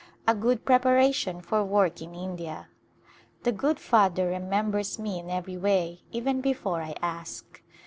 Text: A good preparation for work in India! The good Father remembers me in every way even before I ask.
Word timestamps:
A 0.27 0.33
good 0.33 0.65
preparation 0.65 1.41
for 1.41 1.63
work 1.63 2.01
in 2.01 2.15
India! 2.15 2.69
The 3.43 3.51
good 3.51 3.77
Father 3.79 4.25
remembers 4.29 4.97
me 4.97 5.19
in 5.19 5.29
every 5.29 5.57
way 5.57 6.01
even 6.11 6.41
before 6.41 6.81
I 6.81 6.95
ask. 7.03 7.61